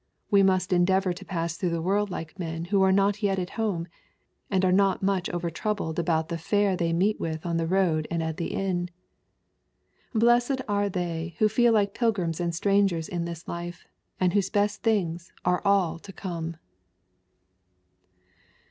[0.31, 3.37] We must en deavor to pass through the world like men who are not yet
[3.37, 3.87] at home,
[4.49, 4.97] and are not
[5.31, 8.89] overmuch troubled about the fare they meet with on the road and at the inn.
[10.15, 13.85] Blessed are they who feel like pilgrims and strangers in this life,
[14.19, 16.57] and whose best things are all to come